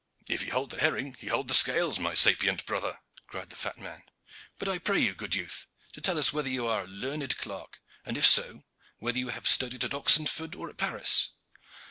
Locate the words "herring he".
0.79-1.27